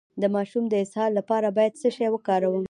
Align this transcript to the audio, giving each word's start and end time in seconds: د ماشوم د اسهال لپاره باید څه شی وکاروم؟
د 0.21 0.23
ماشوم 0.35 0.63
د 0.69 0.73
اسهال 0.83 1.11
لپاره 1.19 1.47
باید 1.57 1.73
څه 1.81 1.89
شی 1.95 2.07
وکاروم؟ 2.11 2.59